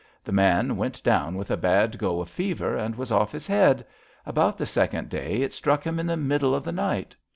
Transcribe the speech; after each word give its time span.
The 0.23 0.31
man 0.31 0.77
went 0.77 1.03
down 1.03 1.35
with 1.35 1.51
a 1.51 1.55
bad 1.57 1.99
go 1.99 2.21
of 2.21 2.29
fever 2.31 2.75
and 2.75 2.95
was 2.95 3.11
off 3.11 3.31
his 3.31 3.45
head. 3.45 3.85
About 4.25 4.57
the 4.57 4.65
second 4.65 5.09
day 5.09 5.43
it 5.43 5.53
struck 5.53 5.83
him 5.85 5.99
in 5.99 6.07
the 6.07 6.17
middle 6.17 6.55
of 6.55 6.63
the 6.63 6.71
night." 6.71 7.15